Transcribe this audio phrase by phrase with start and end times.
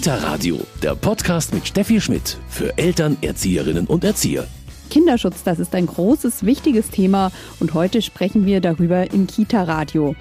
[0.00, 4.46] Kita Radio, der Podcast mit Steffi Schmidt für Eltern, Erzieherinnen und Erzieher.
[4.88, 10.14] Kinderschutz, das ist ein großes, wichtiges Thema und heute sprechen wir darüber im Kita Radio.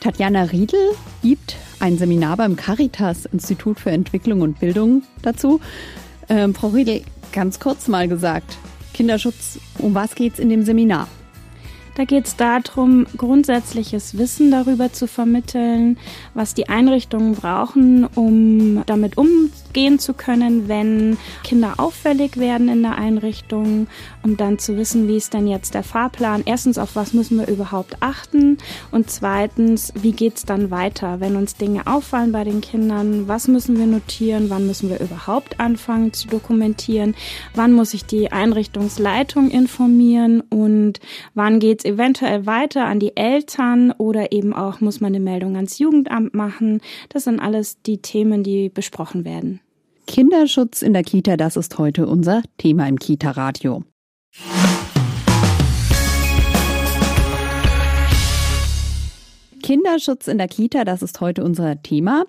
[0.00, 0.80] Tatjana Riedel
[1.20, 5.60] gibt ein Seminar beim Caritas Institut für Entwicklung und Bildung dazu.
[6.30, 8.56] Ähm, Frau Riedel, ganz kurz mal gesagt,
[8.94, 11.06] Kinderschutz, um was geht es in dem Seminar?
[11.98, 15.98] Da geht es darum, grundsätzliches Wissen darüber zu vermitteln,
[16.32, 19.18] was die Einrichtungen brauchen, um damit
[19.68, 23.86] umgehen zu können, wenn Kinder auffällig werden in der Einrichtung,
[24.22, 26.42] um dann zu wissen, wie ist denn jetzt der Fahrplan.
[26.46, 28.58] Erstens, auf was müssen wir überhaupt achten?
[28.90, 33.46] Und zweitens, wie geht es dann weiter, wenn uns Dinge auffallen bei den Kindern, was
[33.46, 37.14] müssen wir notieren, wann müssen wir überhaupt anfangen zu dokumentieren,
[37.54, 40.40] wann muss ich die Einrichtungsleitung informieren?
[40.40, 40.98] Und
[41.34, 43.92] wann geht es eventuell weiter an die Eltern?
[43.92, 46.80] Oder eben auch muss man eine Meldung ans Jugendamt machen.
[47.10, 49.60] Das sind alles die Themen, die besprochen werden.
[50.08, 53.84] Kinderschutz in der Kita, das ist heute unser Thema im Kita-Radio.
[59.62, 62.24] Kinderschutz in der Kita, das ist heute unser Thema.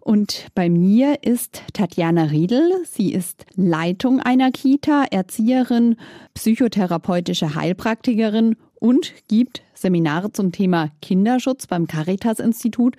[0.00, 2.72] Und bei mir ist Tatjana Riedel.
[2.84, 5.96] Sie ist Leitung einer Kita, Erzieherin,
[6.34, 12.96] psychotherapeutische Heilpraktikerin und gibt Seminare zum Thema Kinderschutz beim Caritas-Institut.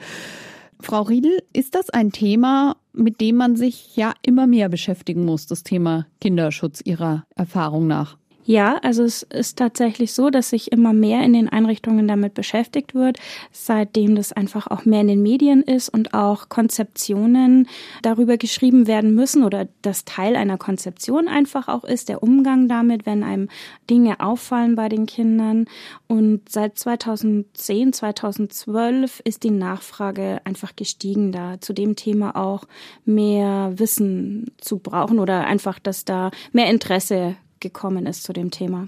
[0.82, 5.48] Frau Riedel, ist das ein Thema, mit dem man sich ja immer mehr beschäftigen muss,
[5.48, 8.18] das Thema Kinderschutz Ihrer Erfahrung nach?
[8.52, 12.94] Ja, also es ist tatsächlich so, dass sich immer mehr in den Einrichtungen damit beschäftigt
[12.94, 13.18] wird,
[13.54, 17.70] seitdem das einfach auch mehr in den Medien ist und auch Konzeptionen
[18.02, 23.06] darüber geschrieben werden müssen oder das Teil einer Konzeption einfach auch ist, der Umgang damit,
[23.06, 23.48] wenn einem
[23.90, 25.64] Dinge auffallen bei den Kindern.
[26.08, 32.66] Und seit 2010, 2012 ist die Nachfrage einfach gestiegen, da zu dem Thema auch
[33.06, 38.88] mehr Wissen zu brauchen oder einfach, dass da mehr Interesse gekommen ist zu dem Thema.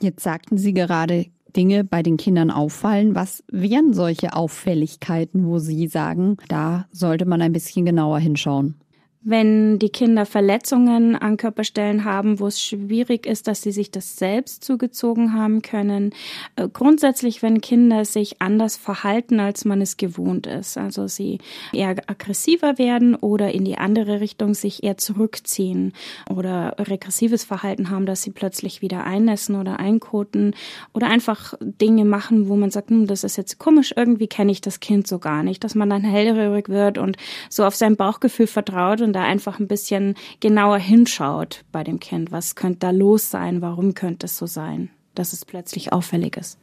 [0.00, 1.26] Jetzt sagten Sie gerade,
[1.56, 3.14] Dinge bei den Kindern auffallen.
[3.14, 8.74] Was wären solche Auffälligkeiten, wo Sie sagen, da sollte man ein bisschen genauer hinschauen?
[9.22, 14.16] Wenn die Kinder Verletzungen an Körperstellen haben, wo es schwierig ist, dass sie sich das
[14.16, 16.14] selbst zugezogen haben können.
[16.56, 20.78] Äh, grundsätzlich, wenn Kinder sich anders verhalten, als man es gewohnt ist.
[20.78, 21.38] Also sie
[21.72, 25.92] eher aggressiver werden oder in die andere Richtung sich eher zurückziehen
[26.30, 30.54] oder regressives Verhalten haben, dass sie plötzlich wieder einnässen oder einkoten
[30.94, 34.62] oder einfach Dinge machen, wo man sagt, hm, das ist jetzt komisch, irgendwie kenne ich
[34.62, 37.18] das Kind so gar nicht, dass man dann hellhörig wird und
[37.50, 42.32] so auf sein Bauchgefühl vertraut da einfach ein bisschen genauer hinschaut bei dem Kind.
[42.32, 43.62] Was könnte da los sein?
[43.62, 46.58] Warum könnte es so sein, dass es plötzlich auffällig ist?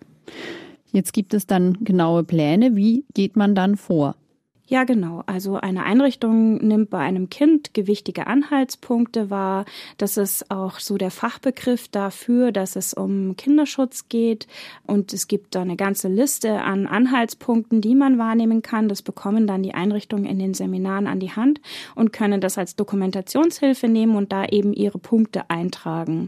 [0.91, 2.75] Jetzt gibt es dann genaue Pläne.
[2.75, 4.15] Wie geht man dann vor?
[4.69, 5.23] Ja, genau.
[5.27, 9.63] Also eine Einrichtung nimmt bei einem Kind gewichtige Anhaltspunkte wahr.
[9.97, 14.45] Das ist auch so der Fachbegriff dafür, dass es um Kinderschutz geht.
[14.85, 18.89] Und es gibt da eine ganze Liste an Anhaltspunkten, die man wahrnehmen kann.
[18.89, 21.61] Das bekommen dann die Einrichtungen in den Seminaren an die Hand
[21.95, 26.27] und können das als Dokumentationshilfe nehmen und da eben ihre Punkte eintragen.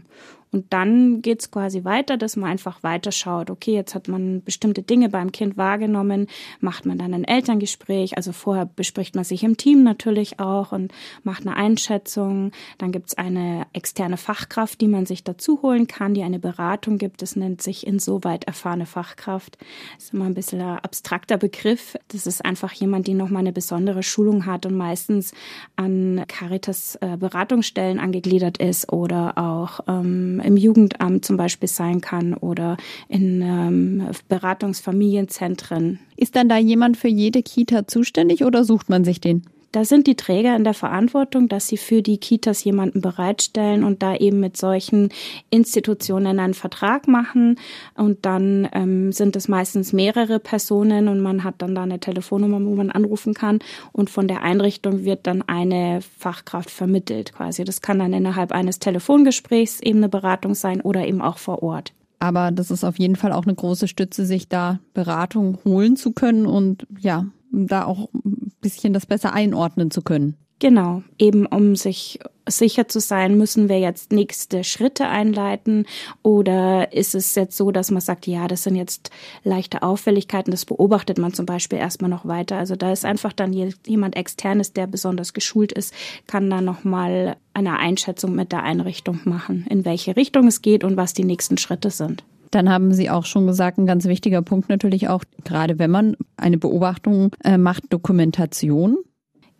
[0.52, 3.50] Und dann geht's quasi weiter, dass man einfach weiterschaut.
[3.50, 6.26] Okay, jetzt hat man bestimmte Dinge beim Kind wahrgenommen,
[6.58, 8.16] macht man dann ein Elterngespräch.
[8.16, 12.50] Also vorher bespricht man sich im Team natürlich auch und macht eine Einschätzung.
[12.78, 17.22] Dann gibt's eine externe Fachkraft, die man sich dazu holen kann, die eine Beratung gibt.
[17.22, 19.56] Das nennt sich insoweit erfahrene Fachkraft.
[19.94, 21.96] Das ist immer ein bisschen ein abstrakter Begriff.
[22.08, 25.32] Das ist einfach jemand, die nochmal eine besondere Schulung hat und meistens
[25.76, 32.34] an Caritas äh, Beratungsstellen angegliedert ist oder auch ähm, im Jugendamt zum Beispiel sein kann
[32.34, 32.76] oder
[33.08, 35.98] in ähm, Beratungsfamilienzentren.
[36.16, 39.42] Ist dann da jemand für jede Kita zuständig oder sucht man sich den?
[39.72, 44.02] Da sind die Träger in der Verantwortung, dass sie für die Kitas jemanden bereitstellen und
[44.02, 45.10] da eben mit solchen
[45.48, 47.56] Institutionen einen Vertrag machen.
[47.94, 52.64] Und dann ähm, sind es meistens mehrere Personen und man hat dann da eine Telefonnummer,
[52.64, 53.60] wo man anrufen kann.
[53.92, 57.62] Und von der Einrichtung wird dann eine Fachkraft vermittelt quasi.
[57.62, 61.92] Das kann dann innerhalb eines Telefongesprächs eben eine Beratung sein oder eben auch vor Ort.
[62.18, 66.12] Aber das ist auf jeden Fall auch eine große Stütze, sich da Beratung holen zu
[66.12, 70.36] können und ja, da auch ein bisschen das besser einordnen zu können.
[70.60, 75.86] Genau, eben um sich sicher zu sein, müssen wir jetzt nächste Schritte einleiten
[76.22, 79.10] oder ist es jetzt so, dass man sagt, ja, das sind jetzt
[79.42, 82.58] leichte Auffälligkeiten, das beobachtet man zum Beispiel erstmal noch weiter.
[82.58, 83.54] Also da ist einfach dann
[83.86, 85.94] jemand externes, der besonders geschult ist,
[86.26, 90.98] kann dann nochmal eine Einschätzung mit der Einrichtung machen, in welche Richtung es geht und
[90.98, 92.22] was die nächsten Schritte sind.
[92.50, 96.16] Dann haben Sie auch schon gesagt, ein ganz wichtiger Punkt natürlich auch, gerade wenn man
[96.36, 98.98] eine Beobachtung äh, macht, Dokumentation.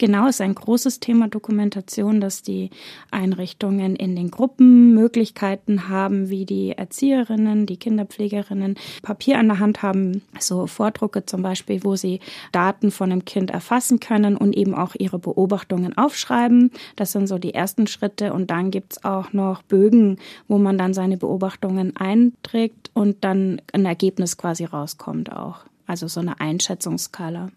[0.01, 2.71] Genau, ist ein großes Thema Dokumentation, dass die
[3.11, 9.83] Einrichtungen in den Gruppen Möglichkeiten haben, wie die Erzieherinnen, die Kinderpflegerinnen Papier an der Hand
[9.83, 12.21] haben, so Vordrucke zum Beispiel, wo sie
[12.51, 16.71] Daten von einem Kind erfassen können und eben auch ihre Beobachtungen aufschreiben.
[16.97, 20.17] Das sind so die ersten Schritte und dann gibt's auch noch Bögen,
[20.49, 25.67] wo man dann seine Beobachtungen einträgt und dann ein Ergebnis quasi rauskommt auch.
[25.87, 27.51] Also so eine Einschätzungsskala.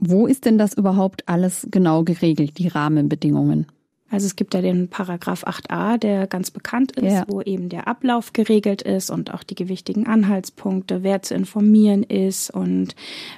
[0.00, 3.66] Wo ist denn das überhaupt alles genau geregelt, die Rahmenbedingungen?
[4.10, 7.24] Also es gibt ja den Paragraph 8a, der ganz bekannt ist, ja.
[7.28, 12.50] wo eben der Ablauf geregelt ist und auch die gewichtigen Anhaltspunkte, wer zu informieren ist
[12.50, 12.96] und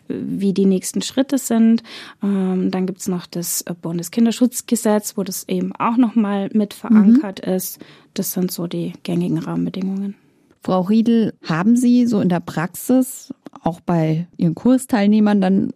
[0.08, 1.82] wie die nächsten Schritte sind.
[2.22, 7.52] Ähm, dann gibt's noch das Bundeskinderschutzgesetz, wo das eben auch nochmal mit verankert mhm.
[7.52, 7.78] ist.
[8.14, 10.14] Das sind so die gängigen Rahmenbedingungen.
[10.62, 15.72] Frau Riedel, haben Sie so in der Praxis, auch bei Ihren Kursteilnehmern, dann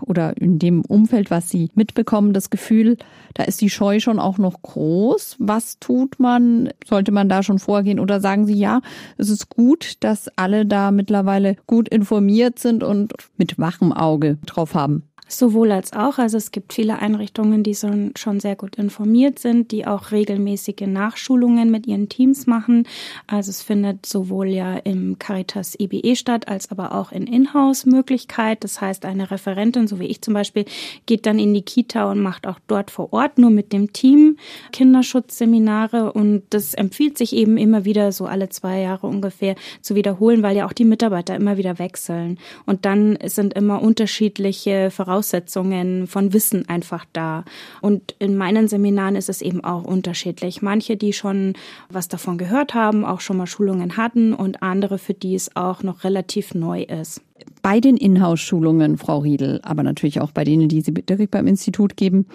[0.00, 2.96] oder in dem Umfeld, was Sie mitbekommen, das Gefühl,
[3.34, 5.36] da ist die Scheu schon auch noch groß.
[5.38, 6.70] Was tut man?
[6.84, 8.00] Sollte man da schon vorgehen?
[8.00, 8.80] Oder sagen Sie, ja,
[9.16, 14.74] es ist gut, dass alle da mittlerweile gut informiert sind und mit wachem Auge drauf
[14.74, 15.02] haben?
[15.28, 16.18] Sowohl als auch.
[16.18, 21.68] Also es gibt viele Einrichtungen, die schon sehr gut informiert sind, die auch regelmäßige Nachschulungen
[21.68, 22.86] mit ihren Teams machen.
[23.26, 28.62] Also es findet sowohl ja im Caritas EBE statt, als aber auch in Inhouse-Möglichkeit.
[28.62, 30.64] Das heißt, eine Referentin, so wie ich zum Beispiel,
[31.06, 34.36] geht dann in die Kita und macht auch dort vor Ort nur mit dem Team
[34.70, 36.12] Kinderschutzseminare.
[36.12, 40.56] Und das empfiehlt sich eben immer wieder so alle zwei Jahre ungefähr zu wiederholen, weil
[40.56, 42.38] ja auch die Mitarbeiter immer wieder wechseln.
[42.64, 47.44] Und dann sind immer unterschiedliche Voraussetzungen Voraussetzungen von Wissen einfach da.
[47.80, 50.60] Und in meinen Seminaren ist es eben auch unterschiedlich.
[50.60, 51.54] Manche, die schon
[51.88, 55.82] was davon gehört haben, auch schon mal Schulungen hatten und andere, für die es auch
[55.82, 57.22] noch relativ neu ist.
[57.62, 61.96] Bei den Inhouse-Schulungen, Frau Riedel, aber natürlich auch bei denen, die Sie direkt beim Institut
[61.96, 62.26] geben,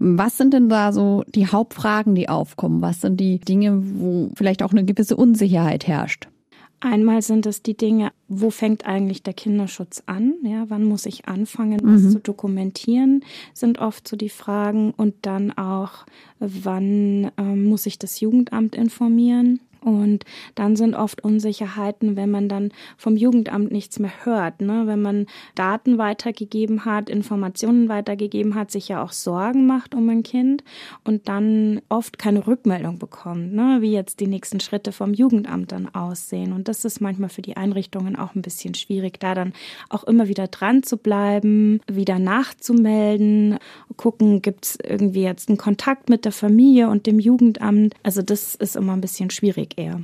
[0.00, 2.82] was sind denn da so die Hauptfragen, die aufkommen?
[2.82, 6.26] Was sind die Dinge, wo vielleicht auch eine gewisse Unsicherheit herrscht?
[6.84, 10.34] Einmal sind es die Dinge, wo fängt eigentlich der Kinderschutz an?
[10.42, 12.10] Ja, wann muss ich anfangen, was mhm.
[12.10, 13.24] zu dokumentieren?
[13.54, 14.92] Sind oft so die Fragen.
[14.94, 16.04] Und dann auch,
[16.40, 19.60] wann äh, muss ich das Jugendamt informieren?
[19.84, 24.84] Und dann sind oft Unsicherheiten, wenn man dann vom Jugendamt nichts mehr hört, ne?
[24.86, 30.22] wenn man Daten weitergegeben hat, Informationen weitergegeben hat, sich ja auch Sorgen macht um ein
[30.22, 30.64] Kind
[31.04, 33.78] und dann oft keine Rückmeldung bekommt, ne?
[33.80, 36.54] wie jetzt die nächsten Schritte vom Jugendamt dann aussehen.
[36.54, 39.52] Und das ist manchmal für die Einrichtungen auch ein bisschen schwierig, da dann
[39.90, 43.58] auch immer wieder dran zu bleiben, wieder nachzumelden,
[43.98, 47.94] gucken, gibt es irgendwie jetzt einen Kontakt mit der Familie und dem Jugendamt.
[48.02, 50.00] Also das ist immer ein bisschen schwierig eher.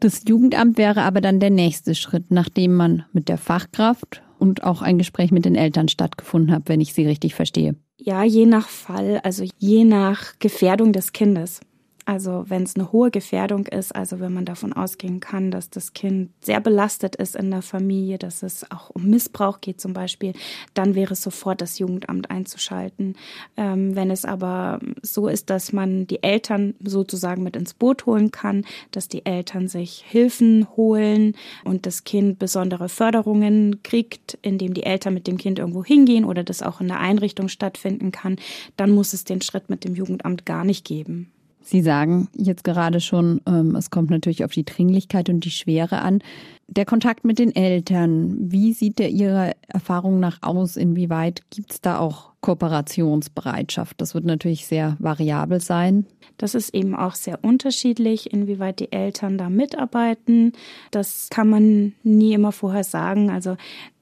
[0.00, 4.80] Das Jugendamt wäre aber dann der nächste Schritt, nachdem man mit der Fachkraft und auch
[4.80, 7.76] ein Gespräch mit den Eltern stattgefunden hat, wenn ich Sie richtig verstehe.
[7.98, 11.60] Ja, je nach Fall, also je nach Gefährdung des Kindes.
[12.06, 15.92] Also wenn es eine hohe Gefährdung ist, also wenn man davon ausgehen kann, dass das
[15.92, 20.32] Kind sehr belastet ist in der Familie, dass es auch um Missbrauch geht zum Beispiel,
[20.74, 23.16] dann wäre es sofort das Jugendamt einzuschalten.
[23.56, 28.30] Ähm, wenn es aber so ist, dass man die Eltern sozusagen mit ins Boot holen
[28.30, 34.84] kann, dass die Eltern sich Hilfen holen und das Kind besondere Förderungen kriegt, indem die
[34.84, 38.36] Eltern mit dem Kind irgendwo hingehen oder das auch in der Einrichtung stattfinden kann,
[38.76, 41.30] dann muss es den Schritt mit dem Jugendamt gar nicht geben.
[41.62, 46.00] Sie sagen jetzt gerade schon, ähm, es kommt natürlich auf die Dringlichkeit und die Schwere
[46.00, 46.22] an.
[46.68, 50.76] Der Kontakt mit den Eltern, wie sieht der Ihrer Erfahrung nach aus?
[50.76, 54.00] Inwieweit gibt es da auch Kooperationsbereitschaft?
[54.00, 56.06] Das wird natürlich sehr variabel sein.
[56.38, 60.52] Das ist eben auch sehr unterschiedlich, inwieweit die Eltern da mitarbeiten.
[60.90, 63.30] Das kann man nie immer vorher sagen.
[63.30, 63.56] Also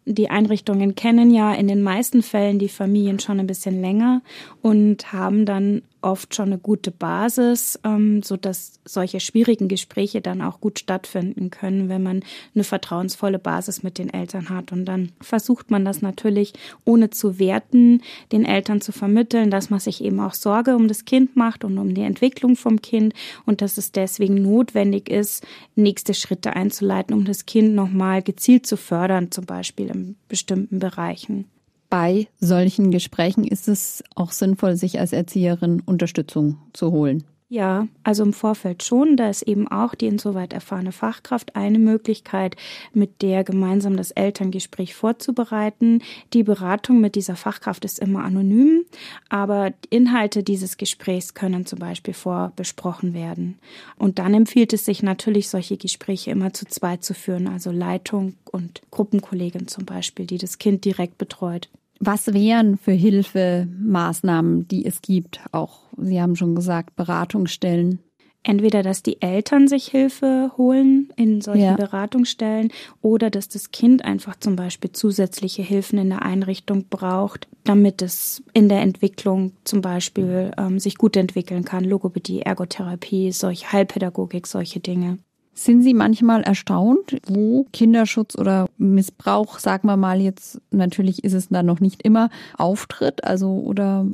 [0.04, 4.22] die Einrichtungen kennen ja in den meisten Fällen die Familien schon ein bisschen länger
[4.62, 8.36] und haben dann oft schon eine gute Basis, ähm, so
[8.84, 12.22] solche schwierigen Gespräche dann auch gut stattfinden können, wenn man
[12.54, 14.72] eine vertrauensvolle Basis mit den Eltern hat.
[14.72, 16.52] Und dann versucht man das natürlich
[16.84, 18.02] ohne zu werten,
[18.32, 21.78] den Eltern zu vermitteln, dass man sich eben auch Sorge um das Kind macht und
[21.78, 23.14] um die Entwicklung vom Kind
[23.44, 28.76] und dass es deswegen notwendig ist, nächste Schritte einzuleiten, um das Kind nochmal gezielt zu
[28.76, 31.46] fördern, zum Beispiel in bestimmten Bereichen
[31.90, 37.24] bei solchen Gesprächen ist es auch sinnvoll, sich als Erzieherin Unterstützung zu holen.
[37.50, 39.16] Ja, also im Vorfeld schon.
[39.16, 42.56] Da ist eben auch die insoweit erfahrene Fachkraft eine Möglichkeit,
[42.92, 46.02] mit der gemeinsam das Elterngespräch vorzubereiten.
[46.34, 48.84] Die Beratung mit dieser Fachkraft ist immer anonym,
[49.30, 53.58] aber Inhalte dieses Gesprächs können zum Beispiel vorbesprochen werden.
[53.96, 58.34] Und dann empfiehlt es sich natürlich, solche Gespräche immer zu zweit zu führen, also Leitung
[58.52, 61.70] und Gruppenkollegin zum Beispiel, die das Kind direkt betreut.
[62.00, 65.40] Was wären für Hilfemaßnahmen, die es gibt?
[65.52, 68.00] Auch, Sie haben schon gesagt, Beratungsstellen.
[68.44, 71.74] Entweder, dass die Eltern sich Hilfe holen in solchen ja.
[71.74, 72.70] Beratungsstellen
[73.02, 78.42] oder dass das Kind einfach zum Beispiel zusätzliche Hilfen in der Einrichtung braucht, damit es
[78.54, 81.84] in der Entwicklung zum Beispiel ähm, sich gut entwickeln kann.
[81.84, 85.18] Logopädie, Ergotherapie, solche Heilpädagogik, solche Dinge.
[85.58, 91.48] Sind Sie manchmal erstaunt, wo Kinderschutz oder Missbrauch, sagen wir mal jetzt, natürlich ist es
[91.48, 93.24] da noch nicht immer, auftritt?
[93.24, 94.06] Also, oder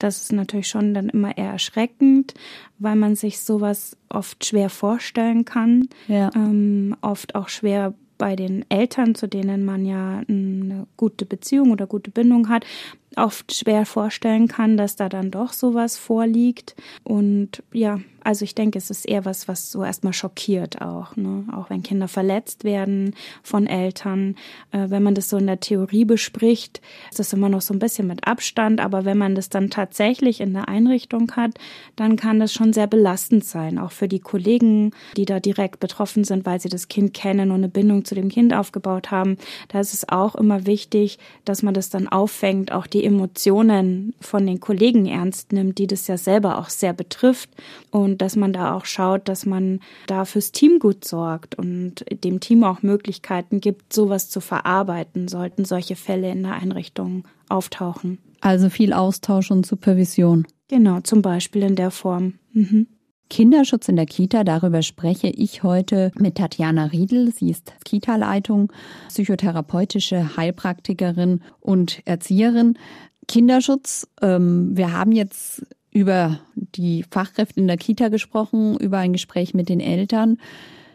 [0.00, 2.34] das ist natürlich schon dann immer eher erschreckend,
[2.80, 6.30] weil man sich sowas oft schwer vorstellen kann, ja.
[6.34, 11.86] ähm, oft auch schwer bei den Eltern, zu denen man ja eine gute Beziehung oder
[11.86, 12.66] gute Bindung hat,
[13.14, 16.74] oft schwer vorstellen kann, dass da dann doch sowas vorliegt.
[17.04, 21.16] Und ja, also ich denke, es ist eher was, was so erstmal schockiert auch.
[21.16, 21.44] Ne?
[21.54, 24.36] Auch wenn Kinder verletzt werden von Eltern.
[24.72, 27.78] Äh, wenn man das so in der Theorie bespricht, ist das immer noch so ein
[27.78, 28.80] bisschen mit Abstand.
[28.80, 31.52] Aber wenn man das dann tatsächlich in der Einrichtung hat,
[31.96, 33.78] dann kann das schon sehr belastend sein.
[33.78, 37.58] Auch für die Kollegen, die da direkt betroffen sind, weil sie das Kind kennen und
[37.58, 39.36] eine Bindung zu dem Kind aufgebaut haben.
[39.68, 44.46] Da ist es auch immer wichtig, dass man das dann auffängt, auch die Emotionen von
[44.46, 47.50] den Kollegen ernst nimmt, die das ja selber auch sehr betrifft.
[47.90, 52.40] Und dass man da auch schaut, dass man da fürs Team gut sorgt und dem
[52.40, 58.18] Team auch Möglichkeiten gibt, sowas zu verarbeiten, sollten solche Fälle in der Einrichtung auftauchen.
[58.40, 60.46] Also viel Austausch und Supervision.
[60.68, 62.34] Genau, zum Beispiel in der Form.
[62.52, 62.86] Mhm.
[63.30, 67.32] Kinderschutz in der Kita, darüber spreche ich heute mit Tatjana Riedel.
[67.32, 68.72] Sie ist Kita-Leitung,
[69.08, 72.78] psychotherapeutische Heilpraktikerin und Erzieherin.
[73.26, 79.54] Kinderschutz, ähm, wir haben jetzt über die Fachkräfte in der Kita gesprochen, über ein Gespräch
[79.54, 80.38] mit den Eltern.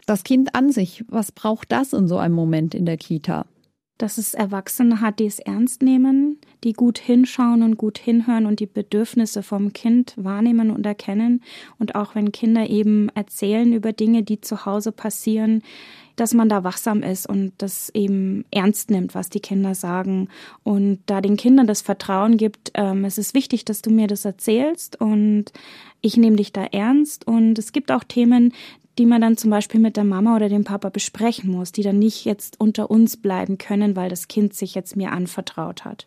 [0.06, 3.46] Das Kind an sich, was braucht das in so einem Moment in der Kita?
[3.96, 8.58] Dass es Erwachsene hat, die es ernst nehmen, die gut hinschauen und gut hinhören und
[8.58, 11.42] die Bedürfnisse vom Kind wahrnehmen und erkennen.
[11.78, 15.62] Und auch wenn Kinder eben erzählen über Dinge, die zu Hause passieren,
[16.16, 20.28] dass man da wachsam ist und das eben ernst nimmt, was die Kinder sagen
[20.62, 24.24] und da den Kindern das Vertrauen gibt, ähm, es ist wichtig, dass du mir das
[24.24, 25.46] erzählst und
[26.00, 28.52] ich nehme dich da ernst und es gibt auch Themen,
[28.98, 31.98] die man dann zum Beispiel mit der Mama oder dem Papa besprechen muss, die dann
[31.98, 36.06] nicht jetzt unter uns bleiben können, weil das Kind sich jetzt mir anvertraut hat.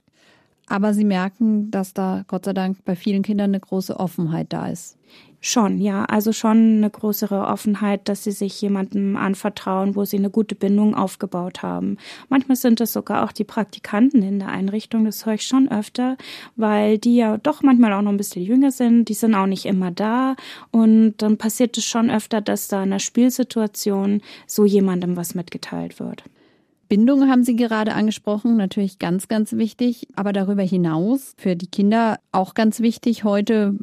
[0.68, 4.68] Aber Sie merken, dass da Gott sei Dank bei vielen Kindern eine große Offenheit da
[4.68, 4.98] ist.
[5.40, 6.04] Schon, ja.
[6.06, 10.96] Also schon eine größere Offenheit, dass sie sich jemandem anvertrauen, wo sie eine gute Bindung
[10.96, 11.98] aufgebaut haben.
[12.28, 16.18] Manchmal sind es sogar auch die Praktikanten in der Einrichtung, das höre ich schon öfter,
[16.56, 19.66] weil die ja doch manchmal auch noch ein bisschen jünger sind, die sind auch nicht
[19.66, 20.36] immer da.
[20.72, 26.00] Und dann passiert es schon öfter, dass da in einer Spielsituation so jemandem was mitgeteilt
[26.00, 26.24] wird.
[26.90, 30.08] Bindung haben Sie gerade angesprochen, natürlich ganz, ganz wichtig.
[30.16, 33.24] Aber darüber hinaus für die Kinder auch ganz wichtig.
[33.24, 33.76] Heute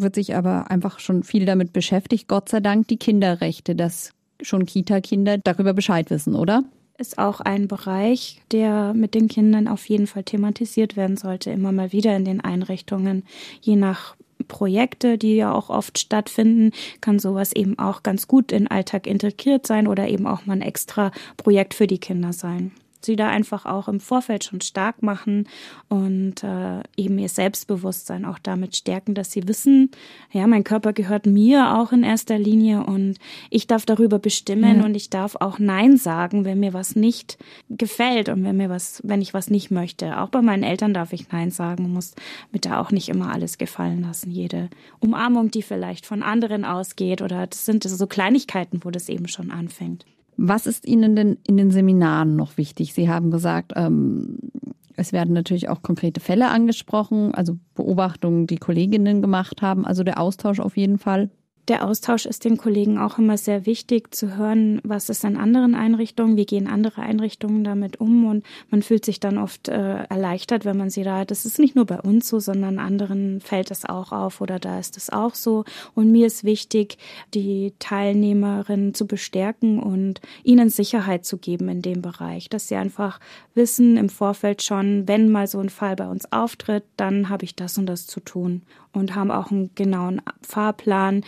[0.00, 2.28] wird sich aber einfach schon viel damit beschäftigt.
[2.28, 6.64] Gott sei Dank die Kinderrechte, dass schon Kita-Kinder darüber Bescheid wissen, oder?
[6.96, 11.72] Ist auch ein Bereich, der mit den Kindern auf jeden Fall thematisiert werden sollte, immer
[11.72, 13.24] mal wieder in den Einrichtungen,
[13.60, 18.64] je nach Projekte, die ja auch oft stattfinden, kann sowas eben auch ganz gut in
[18.64, 22.72] den Alltag integriert sein oder eben auch mal ein extra Projekt für die Kinder sein
[23.04, 25.48] sie da einfach auch im Vorfeld schon stark machen
[25.88, 29.90] und äh, eben ihr Selbstbewusstsein auch damit stärken, dass sie wissen,
[30.32, 33.18] ja, mein Körper gehört mir auch in erster Linie und
[33.50, 34.84] ich darf darüber bestimmen ja.
[34.84, 37.38] und ich darf auch Nein sagen, wenn mir was nicht
[37.70, 40.20] gefällt und wenn mir was, wenn ich was nicht möchte.
[40.20, 42.14] Auch bei meinen Eltern darf ich Nein sagen, muss
[42.52, 44.30] mir da auch nicht immer alles gefallen lassen.
[44.30, 44.70] Jede
[45.00, 49.50] Umarmung, die vielleicht von anderen ausgeht oder das sind so Kleinigkeiten, wo das eben schon
[49.50, 50.04] anfängt.
[50.36, 52.94] Was ist Ihnen denn in den Seminaren noch wichtig?
[52.94, 54.38] Sie haben gesagt, ähm,
[54.96, 60.20] es werden natürlich auch konkrete Fälle angesprochen, also Beobachtungen, die Kolleginnen gemacht haben, also der
[60.20, 61.30] Austausch auf jeden Fall
[61.68, 65.74] der Austausch ist den Kollegen auch immer sehr wichtig, zu hören, was ist an anderen
[65.74, 68.26] Einrichtungen, wie gehen andere Einrichtungen damit um?
[68.26, 71.74] Und man fühlt sich dann oft äh, erleichtert, wenn man sie da, das ist nicht
[71.74, 75.34] nur bei uns so, sondern anderen fällt es auch auf oder da ist es auch
[75.34, 75.64] so.
[75.94, 76.98] Und mir ist wichtig,
[77.32, 83.20] die Teilnehmerinnen zu bestärken und ihnen Sicherheit zu geben in dem Bereich, dass sie einfach
[83.54, 87.56] wissen im Vorfeld schon, wenn mal so ein Fall bei uns auftritt, dann habe ich
[87.56, 91.24] das und das zu tun und haben auch einen genauen Fahrplan,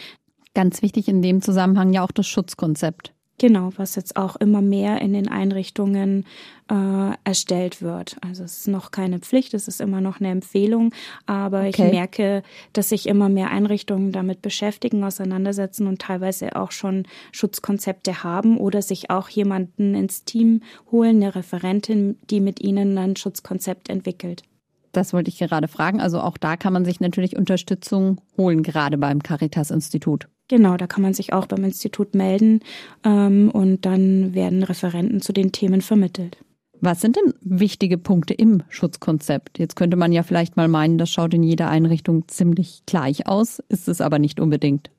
[0.56, 3.12] Ganz wichtig in dem Zusammenhang ja auch das Schutzkonzept.
[3.36, 6.24] Genau, was jetzt auch immer mehr in den Einrichtungen
[6.70, 8.16] äh, erstellt wird.
[8.22, 10.94] Also es ist noch keine Pflicht, es ist immer noch eine Empfehlung,
[11.26, 11.68] aber okay.
[11.68, 18.24] ich merke, dass sich immer mehr Einrichtungen damit beschäftigen, auseinandersetzen und teilweise auch schon Schutzkonzepte
[18.24, 23.90] haben oder sich auch jemanden ins Team holen, eine Referentin, die mit ihnen ein Schutzkonzept
[23.90, 24.42] entwickelt.
[24.92, 26.00] Das wollte ich gerade fragen.
[26.00, 30.28] Also auch da kann man sich natürlich Unterstützung holen, gerade beim Caritas-Institut.
[30.48, 32.60] Genau, da kann man sich auch beim Institut melden
[33.04, 36.38] ähm, und dann werden Referenten zu den Themen vermittelt.
[36.80, 39.58] Was sind denn wichtige Punkte im Schutzkonzept?
[39.58, 43.60] Jetzt könnte man ja vielleicht mal meinen, das schaut in jeder Einrichtung ziemlich gleich aus,
[43.68, 44.90] ist es aber nicht unbedingt.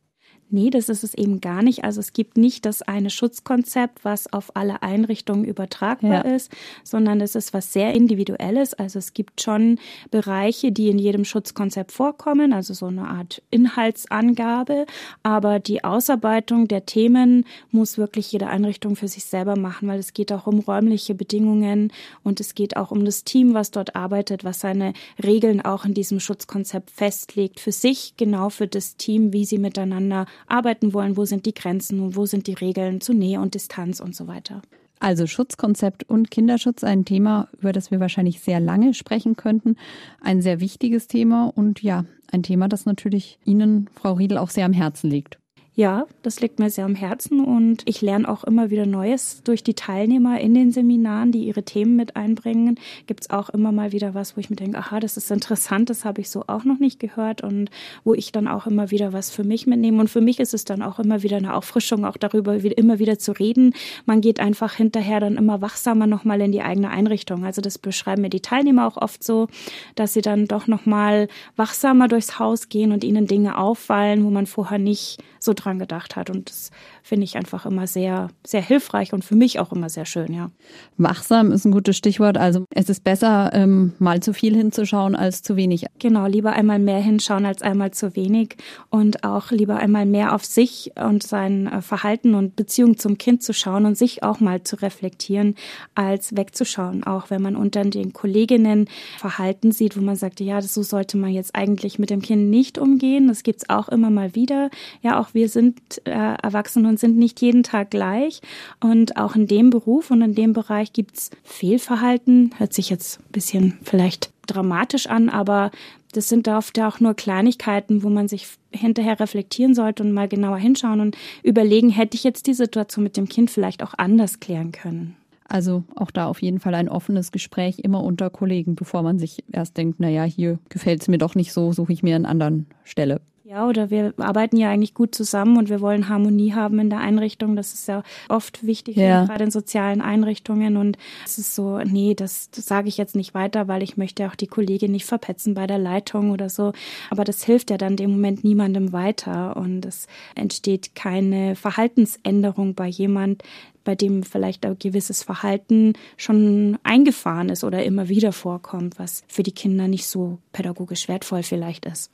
[0.49, 1.83] Nee, das ist es eben gar nicht.
[1.83, 6.35] Also es gibt nicht das eine Schutzkonzept, was auf alle Einrichtungen übertragbar ja.
[6.35, 6.51] ist,
[6.85, 8.73] sondern es ist was sehr Individuelles.
[8.73, 9.77] Also es gibt schon
[10.09, 14.85] Bereiche, die in jedem Schutzkonzept vorkommen, also so eine Art Inhaltsangabe.
[15.21, 20.13] Aber die Ausarbeitung der Themen muss wirklich jede Einrichtung für sich selber machen, weil es
[20.13, 21.91] geht auch um räumliche Bedingungen
[22.23, 25.93] und es geht auch um das Team, was dort arbeitet, was seine Regeln auch in
[25.93, 31.25] diesem Schutzkonzept festlegt, für sich, genau für das Team, wie sie miteinander arbeiten wollen, wo
[31.25, 34.61] sind die Grenzen und wo sind die Regeln zu Nähe und Distanz und so weiter.
[34.99, 39.75] Also Schutzkonzept und Kinderschutz, ein Thema, über das wir wahrscheinlich sehr lange sprechen könnten.
[40.21, 44.65] Ein sehr wichtiges Thema und ja, ein Thema, das natürlich Ihnen, Frau Riedel, auch sehr
[44.65, 45.37] am Herzen liegt.
[45.77, 49.63] Ja, das liegt mir sehr am Herzen und ich lerne auch immer wieder Neues durch
[49.63, 52.79] die Teilnehmer in den Seminaren, die ihre Themen mit einbringen.
[53.05, 55.91] Gibt es auch immer mal wieder was, wo ich mir denke, aha, das ist interessant,
[55.91, 57.69] das habe ich so auch noch nicht gehört und
[58.03, 59.99] wo ich dann auch immer wieder was für mich mitnehme.
[59.99, 63.19] Und für mich ist es dann auch immer wieder eine Auffrischung, auch darüber immer wieder
[63.19, 63.75] zu reden.
[64.07, 67.45] Man geht einfach hinterher dann immer wachsamer nochmal in die eigene Einrichtung.
[67.45, 69.47] Also das beschreiben mir die Teilnehmer auch oft so,
[69.93, 74.47] dass sie dann doch nochmal wachsamer durchs Haus gehen und ihnen Dinge auffallen, wo man
[74.47, 76.29] vorher nicht so dran gedacht hat.
[76.29, 76.71] Und das
[77.07, 80.51] finde ich einfach immer sehr, sehr hilfreich und für mich auch immer sehr schön, ja.
[80.97, 82.37] Wachsam ist ein gutes Stichwort.
[82.37, 85.85] Also es ist besser, ähm, mal zu viel hinzuschauen als zu wenig.
[85.99, 88.57] Genau, lieber einmal mehr hinschauen als einmal zu wenig
[88.89, 93.41] und auch lieber einmal mehr auf sich und sein äh, Verhalten und Beziehung zum Kind
[93.41, 95.55] zu schauen und sich auch mal zu reflektieren,
[95.95, 97.03] als wegzuschauen.
[97.03, 101.31] Auch wenn man unter den Kolleginnen Verhalten sieht, wo man sagt, ja, so sollte man
[101.31, 103.27] jetzt eigentlich mit dem Kind nicht umgehen.
[103.27, 104.69] Das gibt es auch immer mal wieder.
[105.01, 108.41] Ja, auch wir sind äh, erwachsen und sind nicht jeden Tag gleich.
[108.79, 112.51] Und auch in dem Beruf und in dem Bereich gibt's Fehlverhalten.
[112.57, 115.71] Hört sich jetzt ein bisschen vielleicht dramatisch an, aber
[116.13, 120.57] das sind oft auch nur Kleinigkeiten, wo man sich hinterher reflektieren sollte und mal genauer
[120.57, 124.71] hinschauen und überlegen, hätte ich jetzt die Situation mit dem Kind vielleicht auch anders klären
[124.71, 125.15] können.
[125.49, 129.43] Also auch da auf jeden Fall ein offenes Gespräch immer unter Kollegen, bevor man sich
[129.51, 132.67] erst denkt, naja, hier gefällt es mir doch nicht so, suche ich mir einen anderen
[132.83, 133.21] Stelle.
[133.49, 136.99] Ja, oder wir arbeiten ja eigentlich gut zusammen und wir wollen Harmonie haben in der
[136.99, 137.55] Einrichtung.
[137.55, 139.23] Das ist ja oft wichtig, ja.
[139.23, 140.75] gerade in sozialen Einrichtungen.
[140.75, 144.27] Und es ist so, nee, das, das sage ich jetzt nicht weiter, weil ich möchte
[144.27, 146.73] auch die Kollegin nicht verpetzen bei der Leitung oder so.
[147.09, 152.87] Aber das hilft ja dann dem Moment niemandem weiter und es entsteht keine Verhaltensänderung bei
[152.87, 153.43] jemand,
[153.85, 159.43] bei dem vielleicht ein gewisses Verhalten schon eingefahren ist oder immer wieder vorkommt, was für
[159.43, 162.11] die Kinder nicht so pädagogisch wertvoll vielleicht ist.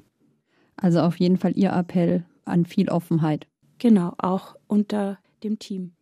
[0.83, 3.47] Also auf jeden Fall Ihr Appell an viel Offenheit.
[3.79, 5.93] Genau, auch unter dem Team.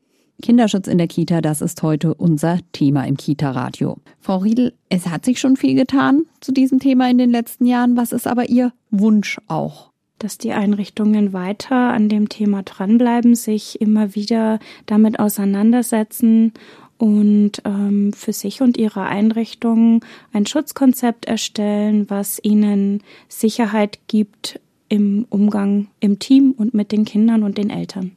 [0.41, 3.97] Kinderschutz in der Kita, das ist heute unser Thema im Kita-Radio.
[4.19, 7.95] Frau Riedel, es hat sich schon viel getan zu diesem Thema in den letzten Jahren.
[7.95, 9.91] Was ist aber Ihr Wunsch auch?
[10.17, 16.53] Dass die Einrichtungen weiter an dem Thema dranbleiben, sich immer wieder damit auseinandersetzen
[16.97, 20.01] und ähm, für sich und ihre Einrichtungen
[20.33, 24.59] ein Schutzkonzept erstellen, was ihnen Sicherheit gibt
[24.91, 28.11] im Umgang im Team und mit den Kindern und den Eltern.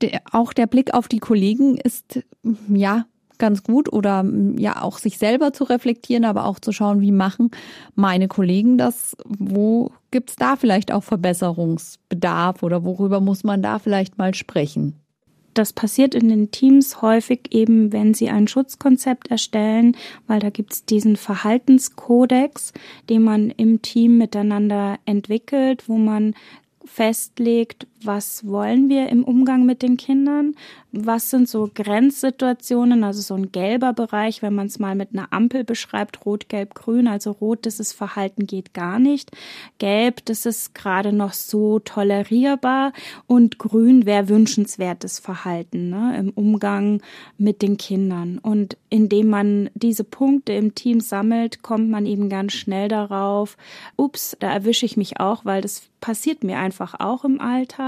[0.00, 2.24] Der, auch der Blick auf die Kollegen ist
[2.66, 3.04] ja
[3.36, 4.24] ganz gut oder
[4.56, 7.50] ja auch sich selber zu reflektieren, aber auch zu schauen, wie machen
[7.94, 14.16] meine Kollegen das, wo gibt's da vielleicht auch Verbesserungsbedarf oder worüber muss man da vielleicht
[14.16, 14.94] mal sprechen?
[15.58, 19.96] Das passiert in den Teams häufig eben, wenn sie ein Schutzkonzept erstellen,
[20.28, 22.72] weil da gibt es diesen Verhaltenskodex,
[23.10, 26.36] den man im Team miteinander entwickelt, wo man
[26.84, 30.54] festlegt, was wollen wir im Umgang mit den Kindern,
[30.92, 35.32] was sind so Grenzsituationen, also so ein gelber Bereich, wenn man es mal mit einer
[35.32, 39.30] Ampel beschreibt, rot, gelb, grün, also rot, das ist Verhalten geht gar nicht,
[39.78, 42.92] gelb, das ist gerade noch so tolerierbar.
[43.26, 47.02] Und grün wäre wünschenswertes Verhalten ne, im Umgang
[47.36, 48.38] mit den Kindern.
[48.38, 53.56] Und indem man diese Punkte im Team sammelt, kommt man eben ganz schnell darauf,
[53.96, 57.87] ups, da erwische ich mich auch, weil das passiert mir einfach auch im Alltag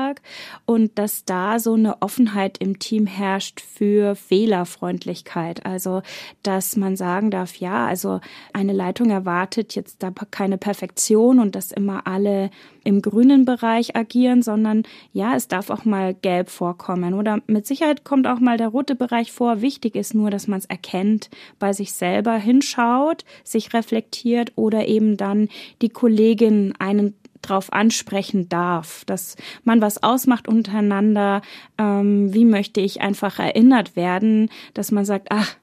[0.67, 5.65] und dass da so eine Offenheit im Team Team herrscht für Fehlerfreundlichkeit.
[5.65, 6.03] Also,
[6.43, 8.21] dass man sagen darf, ja, also
[8.53, 12.51] eine Leitung erwartet jetzt da keine Perfektion und dass immer alle
[12.83, 14.83] im grünen Bereich agieren, sondern
[15.13, 18.97] ja, es darf auch mal gelb vorkommen oder mit Sicherheit kommt auch mal der rote
[18.97, 19.63] Bereich vor.
[19.63, 25.17] Wichtig ist nur, dass man es erkennt, bei sich selber hinschaut, sich reflektiert oder eben
[25.17, 25.49] dann
[25.81, 31.43] die Kollegin einen drauf ansprechen darf, dass man was ausmacht untereinander.
[31.79, 35.57] Ähm, wie möchte ich einfach erinnert werden, dass man sagt, ach,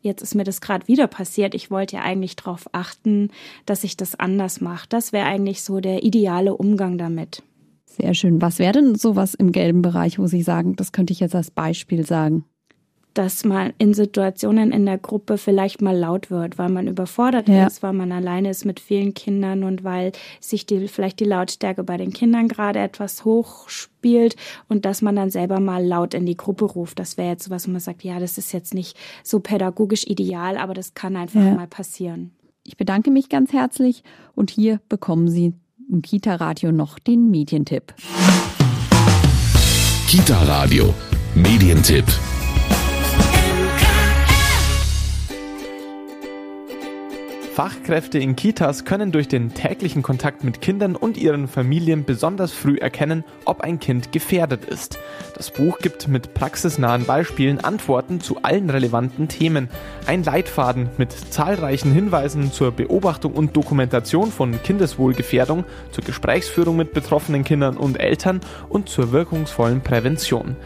[0.00, 1.54] jetzt ist mir das gerade wieder passiert.
[1.54, 3.30] Ich wollte ja eigentlich darauf achten,
[3.66, 4.86] dass ich das anders mache.
[4.88, 7.42] Das wäre eigentlich so der ideale Umgang damit.
[7.84, 8.40] Sehr schön.
[8.42, 11.50] Was wäre denn sowas im gelben Bereich, wo Sie sagen, das könnte ich jetzt als
[11.50, 12.44] Beispiel sagen?
[13.16, 17.66] Dass man in Situationen in der Gruppe vielleicht mal laut wird, weil man überfordert ja.
[17.66, 21.82] ist, weil man alleine ist mit vielen Kindern und weil sich die, vielleicht die Lautstärke
[21.82, 24.36] bei den Kindern gerade etwas hoch spielt
[24.68, 26.98] und dass man dann selber mal laut in die Gruppe ruft.
[26.98, 30.06] Das wäre jetzt so was, wo man sagt, ja, das ist jetzt nicht so pädagogisch
[30.06, 31.54] ideal, aber das kann einfach ja.
[31.54, 32.32] mal passieren.
[32.64, 34.02] Ich bedanke mich ganz herzlich
[34.34, 35.54] und hier bekommen Sie
[35.90, 37.94] im Kita-Radio noch den Medientipp.
[40.08, 40.92] Kita-Radio,
[41.34, 42.04] Medientipp.
[47.56, 52.76] Fachkräfte in Kitas können durch den täglichen Kontakt mit Kindern und ihren Familien besonders früh
[52.76, 54.98] erkennen, ob ein Kind gefährdet ist.
[55.34, 59.70] Das Buch gibt mit praxisnahen Beispielen Antworten zu allen relevanten Themen.
[60.06, 67.42] Ein Leitfaden mit zahlreichen Hinweisen zur Beobachtung und Dokumentation von Kindeswohlgefährdung, zur Gesprächsführung mit betroffenen
[67.42, 70.56] Kindern und Eltern und zur wirkungsvollen Prävention.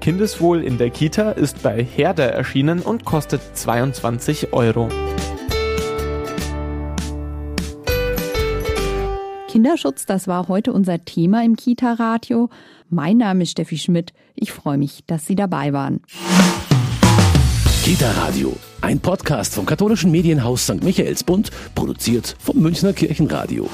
[0.00, 4.88] Kindeswohl in der Kita ist bei Herder erschienen und kostet 22 Euro.
[9.50, 12.50] Kinderschutz, das war heute unser Thema im Kita-Radio.
[12.88, 14.12] Mein Name ist Steffi Schmidt.
[14.36, 16.02] Ich freue mich, dass Sie dabei waren.
[17.82, 20.84] Kita-Radio, ein Podcast vom katholischen Medienhaus St.
[20.84, 23.68] Michaelsbund, produziert vom Münchner Kirchenradio.